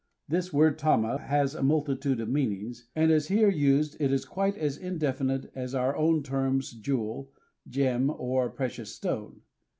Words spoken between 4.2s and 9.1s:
quite as indefinite as our own terms "jewel," "gem," or "precious